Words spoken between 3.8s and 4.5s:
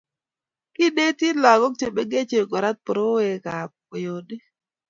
kweyonik